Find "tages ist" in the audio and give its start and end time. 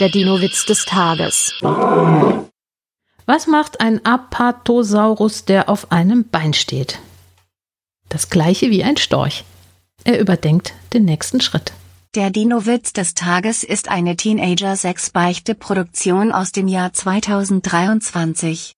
13.14-13.88